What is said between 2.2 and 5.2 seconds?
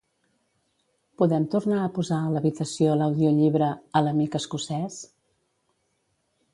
a l'habitació l'audiollibre "A l'amic escocès"?